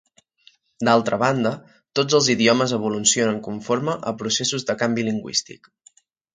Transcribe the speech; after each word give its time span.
D'altra 0.87 1.19
banda, 1.23 1.51
tots 1.99 2.17
els 2.21 2.31
idiomes 2.35 2.75
evolucionen 2.79 3.39
conforme 3.51 3.97
a 4.13 4.17
processos 4.25 4.69
de 4.73 4.81
canvi 4.83 5.07
lingüístic. 5.13 5.75